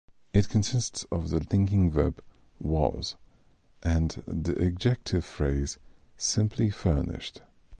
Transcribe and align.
It 0.33 0.49
consists 0.49 1.05
of 1.11 1.29
the 1.29 1.45
linking 1.51 1.91
verb 1.91 2.23
"was" 2.59 3.17
and 3.83 4.09
the 4.25 4.59
adjective 4.59 5.23
phrase 5.23 5.77
"simply 6.17 6.71
furnished". 6.71 7.43